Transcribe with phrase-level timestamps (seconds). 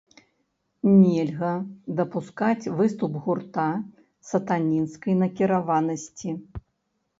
[1.01, 1.51] Нельга
[1.99, 3.67] дапускаць выступ гурта
[4.33, 6.29] сатанінскай накіраванасці.